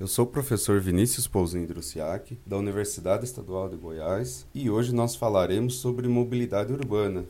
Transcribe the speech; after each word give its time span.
eu 0.00 0.08
sou 0.08 0.24
o 0.24 0.28
professor 0.28 0.80
Vinícius 0.80 1.28
Pousin 1.28 1.64
Drusiak, 1.66 2.38
da 2.44 2.56
Universidade 2.56 3.24
Estadual 3.24 3.68
de 3.68 3.76
Goiás, 3.76 4.46
e 4.52 4.68
hoje 4.68 4.94
nós 4.94 5.14
falaremos 5.14 5.76
sobre 5.76 6.08
mobilidade 6.08 6.72
urbana. 6.72 7.24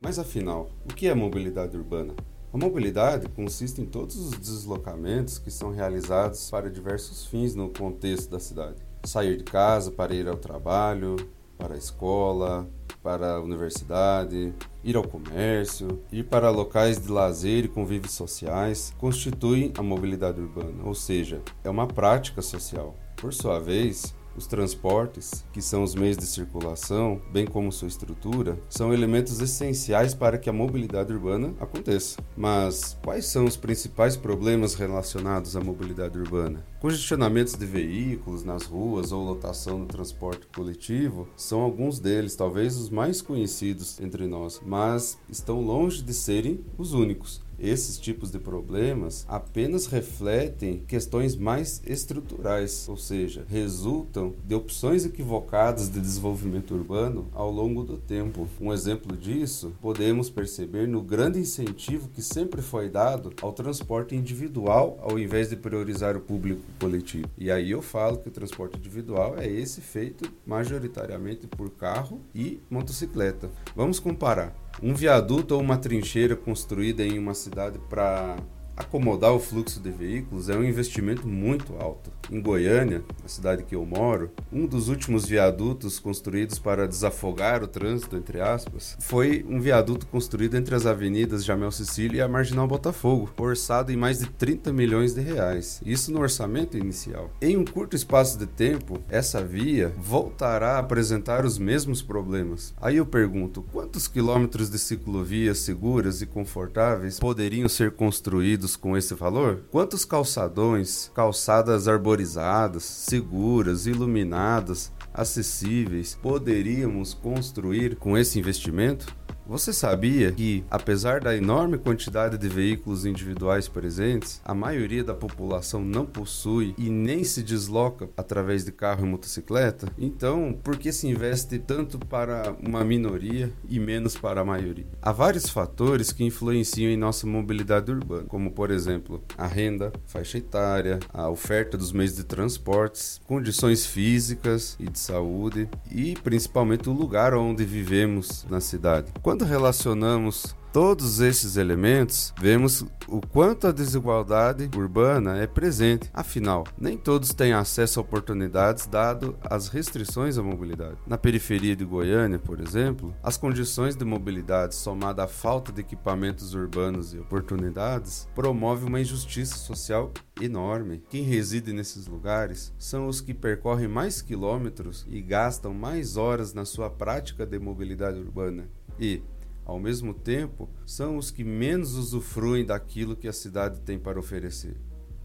Mas 0.00 0.18
afinal, 0.18 0.68
o 0.84 0.94
que 0.94 1.06
é 1.06 1.14
mobilidade 1.14 1.76
urbana? 1.76 2.14
A 2.52 2.58
mobilidade 2.58 3.28
consiste 3.28 3.80
em 3.80 3.86
todos 3.86 4.16
os 4.16 4.32
deslocamentos 4.32 5.38
que 5.38 5.50
são 5.50 5.70
realizados 5.70 6.50
para 6.50 6.68
diversos 6.68 7.24
fins 7.26 7.54
no 7.54 7.70
contexto 7.70 8.30
da 8.30 8.40
cidade. 8.40 8.82
Sair 9.04 9.36
de 9.36 9.44
casa 9.44 9.90
para 9.90 10.14
ir 10.14 10.28
ao 10.28 10.36
trabalho, 10.36 11.16
para 11.56 11.74
a 11.74 11.78
escola, 11.78 12.68
para 13.02 13.34
a 13.34 13.40
universidade, 13.40 14.54
ir 14.84 14.96
ao 14.96 15.02
comércio, 15.02 16.00
ir 16.10 16.24
para 16.24 16.50
locais 16.50 17.00
de 17.00 17.10
lazer 17.10 17.64
e 17.64 17.68
convívios 17.68 18.12
sociais, 18.12 18.94
constituem 18.98 19.72
a 19.76 19.82
mobilidade 19.82 20.40
urbana, 20.40 20.84
ou 20.84 20.94
seja, 20.94 21.42
é 21.64 21.70
uma 21.70 21.86
prática 21.86 22.40
social. 22.40 22.96
Por 23.16 23.32
sua 23.34 23.58
vez, 23.58 24.14
os 24.36 24.46
transportes, 24.46 25.44
que 25.52 25.62
são 25.62 25.82
os 25.82 25.94
meios 25.94 26.16
de 26.16 26.26
circulação, 26.26 27.20
bem 27.32 27.46
como 27.46 27.72
sua 27.72 27.88
estrutura, 27.88 28.58
são 28.68 28.92
elementos 28.92 29.40
essenciais 29.40 30.14
para 30.14 30.38
que 30.38 30.48
a 30.48 30.52
mobilidade 30.52 31.12
urbana 31.12 31.54
aconteça. 31.60 32.22
Mas 32.36 32.96
quais 33.02 33.26
são 33.26 33.44
os 33.44 33.56
principais 33.56 34.16
problemas 34.16 34.74
relacionados 34.74 35.56
à 35.56 35.60
mobilidade 35.60 36.18
urbana? 36.18 36.64
Congestionamentos 36.80 37.54
de 37.54 37.64
veículos 37.64 38.42
nas 38.42 38.64
ruas 38.64 39.12
ou 39.12 39.24
lotação 39.24 39.80
do 39.80 39.86
transporte 39.86 40.46
coletivo 40.54 41.28
são 41.36 41.60
alguns 41.60 41.98
deles, 41.98 42.34
talvez 42.34 42.76
os 42.76 42.90
mais 42.90 43.22
conhecidos 43.22 44.00
entre 44.00 44.26
nós, 44.26 44.60
mas 44.64 45.18
estão 45.28 45.60
longe 45.60 46.02
de 46.02 46.12
serem 46.12 46.64
os 46.76 46.92
únicos 46.92 47.40
esses 47.62 47.96
tipos 47.96 48.30
de 48.30 48.40
problemas 48.40 49.24
apenas 49.28 49.86
refletem 49.86 50.82
questões 50.88 51.36
mais 51.36 51.80
estruturais, 51.86 52.88
ou 52.88 52.96
seja, 52.96 53.46
resultam 53.48 54.34
de 54.44 54.54
opções 54.54 55.06
equivocadas 55.06 55.88
de 55.88 56.00
desenvolvimento 56.00 56.74
urbano 56.74 57.28
ao 57.32 57.50
longo 57.50 57.84
do 57.84 57.96
tempo. 57.96 58.48
Um 58.60 58.72
exemplo 58.72 59.16
disso 59.16 59.72
podemos 59.80 60.28
perceber 60.28 60.88
no 60.88 61.00
grande 61.00 61.38
incentivo 61.38 62.08
que 62.08 62.20
sempre 62.20 62.60
foi 62.60 62.88
dado 62.88 63.32
ao 63.40 63.52
transporte 63.52 64.16
individual 64.16 64.98
ao 65.00 65.18
invés 65.18 65.48
de 65.48 65.56
priorizar 65.56 66.16
o 66.16 66.20
público 66.20 66.62
coletivo. 66.80 67.28
E 67.38 67.50
aí 67.50 67.70
eu 67.70 67.80
falo 67.80 68.18
que 68.18 68.28
o 68.28 68.32
transporte 68.32 68.76
individual 68.76 69.38
é 69.38 69.46
esse 69.46 69.80
feito 69.80 70.28
majoritariamente 70.44 71.46
por 71.46 71.70
carro 71.70 72.20
e 72.34 72.60
motocicleta. 72.68 73.50
Vamos 73.76 74.00
comparar. 74.00 74.52
Um 74.80 74.94
viaduto 74.94 75.54
ou 75.54 75.60
uma 75.60 75.76
trincheira 75.76 76.36
construída 76.36 77.04
em 77.04 77.18
uma 77.18 77.34
cidade 77.34 77.78
para 77.90 78.36
acomodar 78.76 79.32
o 79.32 79.40
fluxo 79.40 79.80
de 79.80 79.90
veículos 79.90 80.48
é 80.48 80.56
um 80.56 80.64
investimento 80.64 81.26
muito 81.26 81.74
alto. 81.76 82.10
Em 82.30 82.40
Goiânia, 82.40 83.02
a 83.24 83.28
cidade 83.28 83.64
que 83.64 83.74
eu 83.74 83.84
moro, 83.84 84.30
um 84.52 84.66
dos 84.66 84.88
últimos 84.88 85.26
viadutos 85.26 85.98
construídos 85.98 86.58
para 86.58 86.88
desafogar 86.88 87.62
o 87.62 87.66
trânsito, 87.66 88.16
entre 88.16 88.40
aspas, 88.40 88.96
foi 89.00 89.44
um 89.48 89.60
viaduto 89.60 90.06
construído 90.06 90.56
entre 90.56 90.74
as 90.74 90.86
avenidas 90.86 91.44
Jamel 91.44 91.70
Cecília 91.70 92.18
e 92.18 92.20
a 92.22 92.28
Marginal 92.28 92.66
Botafogo, 92.66 93.30
orçado 93.36 93.92
em 93.92 93.96
mais 93.96 94.20
de 94.20 94.26
30 94.26 94.72
milhões 94.72 95.14
de 95.14 95.20
reais. 95.20 95.80
Isso 95.84 96.12
no 96.12 96.20
orçamento 96.20 96.78
inicial. 96.78 97.30
Em 97.40 97.56
um 97.56 97.64
curto 97.64 97.96
espaço 97.96 98.38
de 98.38 98.46
tempo, 98.46 99.02
essa 99.08 99.44
via 99.44 99.92
voltará 99.98 100.76
a 100.76 100.78
apresentar 100.78 101.44
os 101.44 101.58
mesmos 101.58 102.00
problemas. 102.00 102.72
Aí 102.80 102.96
eu 102.96 103.06
pergunto, 103.06 103.62
quantos 103.72 104.08
quilômetros 104.08 104.70
de 104.70 104.78
ciclovias 104.78 105.58
seguras 105.58 106.22
e 106.22 106.26
confortáveis 106.26 107.18
poderiam 107.18 107.68
ser 107.68 107.90
construídos 107.92 108.61
com 108.76 108.96
esse 108.96 109.14
valor? 109.14 109.64
Quantos 109.70 110.04
calçadões, 110.04 111.10
calçadas 111.14 111.88
arborizadas 111.88 112.84
seguras, 112.84 113.86
iluminadas, 113.86 114.92
acessíveis 115.12 116.18
poderíamos 116.22 117.14
construir 117.14 117.96
com 117.96 118.16
esse 118.16 118.38
investimento? 118.38 119.14
Você 119.44 119.72
sabia 119.72 120.30
que, 120.30 120.64
apesar 120.70 121.20
da 121.20 121.36
enorme 121.36 121.76
quantidade 121.76 122.38
de 122.38 122.48
veículos 122.48 123.04
individuais 123.04 123.66
presentes, 123.66 124.40
a 124.44 124.54
maioria 124.54 125.02
da 125.02 125.14
população 125.14 125.84
não 125.84 126.06
possui 126.06 126.74
e 126.78 126.88
nem 126.88 127.24
se 127.24 127.42
desloca 127.42 128.08
através 128.16 128.64
de 128.64 128.70
carro 128.70 129.04
e 129.04 129.08
motocicleta? 129.08 129.88
Então, 129.98 130.56
por 130.62 130.76
que 130.76 130.92
se 130.92 131.08
investe 131.08 131.58
tanto 131.58 131.98
para 131.98 132.54
uma 132.62 132.84
minoria 132.84 133.52
e 133.68 133.80
menos 133.80 134.16
para 134.16 134.40
a 134.40 134.44
maioria? 134.44 134.86
Há 135.02 135.10
vários 135.10 135.48
fatores 135.48 136.12
que 136.12 136.24
influenciam 136.24 136.90
em 136.90 136.96
nossa 136.96 137.26
mobilidade 137.26 137.90
urbana, 137.90 138.24
como, 138.28 138.52
por 138.52 138.70
exemplo, 138.70 139.22
a 139.36 139.48
renda, 139.48 139.92
faixa 140.06 140.38
etária, 140.38 141.00
a 141.12 141.28
oferta 141.28 141.76
dos 141.76 141.92
meios 141.92 142.14
de 142.14 142.22
transportes, 142.22 143.20
condições 143.26 143.84
físicas 143.84 144.76
e 144.78 144.88
de 144.88 145.00
saúde 145.00 145.68
e, 145.90 146.14
principalmente, 146.22 146.88
o 146.88 146.92
lugar 146.92 147.34
onde 147.34 147.64
vivemos 147.64 148.46
na 148.48 148.60
cidade. 148.60 149.10
Quando 149.32 149.46
relacionamos 149.46 150.54
todos 150.74 151.20
esses 151.20 151.56
elementos, 151.56 152.34
vemos 152.38 152.84
o 153.08 153.20
quanto 153.20 153.66
a 153.66 153.72
desigualdade 153.72 154.70
urbana 154.76 155.38
é 155.38 155.46
presente. 155.46 156.10
Afinal, 156.12 156.64
nem 156.78 156.98
todos 156.98 157.32
têm 157.32 157.54
acesso 157.54 157.98
a 157.98 158.02
oportunidades 158.02 158.86
dado 158.86 159.34
as 159.42 159.68
restrições 159.68 160.36
à 160.36 160.42
mobilidade. 160.42 160.96
Na 161.06 161.16
periferia 161.16 161.74
de 161.74 161.84
Goiânia, 161.84 162.38
por 162.38 162.60
exemplo, 162.60 163.14
as 163.22 163.38
condições 163.38 163.96
de 163.96 164.04
mobilidade 164.04 164.74
somada 164.74 165.24
à 165.24 165.28
falta 165.28 165.72
de 165.72 165.80
equipamentos 165.80 166.54
urbanos 166.54 167.14
e 167.14 167.18
oportunidades 167.18 168.28
promove 168.34 168.84
uma 168.84 169.00
injustiça 169.00 169.56
social 169.56 170.12
enorme. 170.40 171.02
Quem 171.08 171.22
reside 171.22 171.72
nesses 171.72 172.06
lugares 172.06 172.72
são 172.78 173.06
os 173.06 173.20
que 173.20 173.34
percorrem 173.34 173.88
mais 173.88 174.22
quilômetros 174.22 175.06
e 175.08 175.20
gastam 175.20 175.74
mais 175.74 176.16
horas 176.16 176.54
na 176.54 176.64
sua 176.64 176.90
prática 176.90 177.44
de 177.46 177.58
mobilidade 177.58 178.18
urbana. 178.18 178.68
E, 179.02 179.20
ao 179.64 179.80
mesmo 179.80 180.14
tempo, 180.14 180.70
são 180.86 181.16
os 181.16 181.32
que 181.32 181.42
menos 181.42 181.96
usufruem 181.96 182.64
daquilo 182.64 183.16
que 183.16 183.26
a 183.26 183.32
cidade 183.32 183.80
tem 183.80 183.98
para 183.98 184.16
oferecer. 184.16 184.76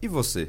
E 0.02 0.08
você? 0.08 0.48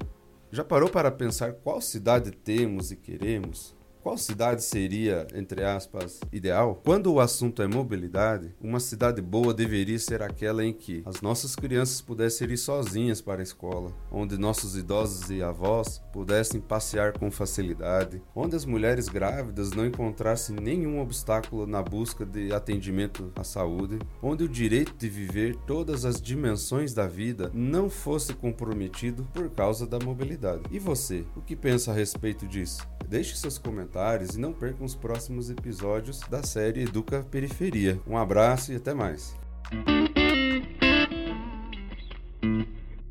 Já 0.52 0.64
parou 0.64 0.90
para 0.90 1.12
pensar 1.12 1.54
qual 1.54 1.80
cidade 1.80 2.32
temos 2.32 2.90
e 2.92 2.96
queremos? 2.96 3.78
Qual 4.02 4.18
cidade 4.18 4.64
seria, 4.64 5.28
entre 5.36 5.62
aspas, 5.62 6.22
ideal? 6.32 6.82
Quando 6.86 7.12
o 7.12 7.20
assunto 7.20 7.62
é 7.62 7.68
mobilidade, 7.68 8.56
uma 8.62 8.80
cidade 8.80 9.22
boa 9.22 9.54
deveria 9.54 10.00
ser 10.00 10.22
aquela 10.22 10.64
em 10.64 10.72
que 10.72 11.04
as 11.06 11.22
nossas 11.22 11.54
crianças 11.54 12.00
pudessem 12.00 12.50
ir 12.50 12.58
sozinhas 12.58 13.20
para 13.22 13.42
a 13.42 13.44
escola, 13.44 13.92
onde 14.10 14.38
nossos 14.38 14.78
idosos 14.78 15.30
e 15.30 15.44
avós 15.44 16.02
pudessem 16.14 16.62
passear 16.62 17.12
com 17.12 17.30
facilidade, 17.30 18.22
onde 18.34 18.56
as 18.56 18.64
mulheres 18.64 19.10
grávidas 19.10 19.72
não 19.72 19.86
encontrassem 19.86 20.56
nenhum 20.56 21.02
obstáculo 21.02 21.68
na 21.68 21.84
busca 21.84 22.26
de 22.26 22.54
atendimento 22.54 23.34
à 23.36 23.44
saúde, 23.44 24.00
onde 24.24 24.46
o 24.46 24.50
direito 24.50 24.96
de 24.96 25.10
viver 25.10 25.58
todas 25.68 26.06
as 26.06 26.22
dimensões 26.22 26.94
da 26.94 27.06
vida 27.06 27.52
não 27.54 27.90
fosse 27.90 28.34
comprometido 28.34 29.28
por 29.34 29.50
causa 29.50 29.86
da 29.86 30.00
mobilidade. 30.00 30.64
E 30.72 30.80
você, 30.80 31.26
o 31.36 31.42
que 31.42 31.56
pensa 31.56 31.92
a 31.92 31.94
respeito 31.94 32.48
disso? 32.48 32.88
Deixe 33.10 33.36
seus 33.36 33.58
comentários 33.58 34.36
e 34.36 34.40
não 34.40 34.54
percam 34.54 34.86
os 34.86 34.94
próximos 34.94 35.50
episódios 35.50 36.20
da 36.30 36.44
série 36.44 36.84
Educa 36.84 37.26
Periferia. 37.32 38.00
Um 38.06 38.16
abraço 38.16 38.72
e 38.72 38.76
até 38.76 38.94
mais. 38.94 39.36